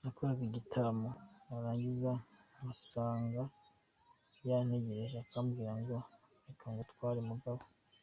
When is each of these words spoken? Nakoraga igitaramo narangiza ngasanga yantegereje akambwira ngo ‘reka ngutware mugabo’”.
Nakoraga 0.00 0.42
igitaramo 0.48 1.08
narangiza 1.46 2.10
ngasanga 2.62 3.42
yantegereje 4.48 5.16
akambwira 5.20 5.72
ngo 5.80 5.96
‘reka 6.46 6.66
ngutware 6.72 7.20
mugabo’”. 7.30 7.62